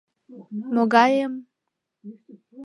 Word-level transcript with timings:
Могай 0.73 1.13
эм? 1.25 1.33